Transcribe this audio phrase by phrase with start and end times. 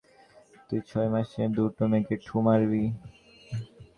[0.67, 2.83] তুই ছয় মাসে দুটো মেয়েকে ঢুঁ মারবি।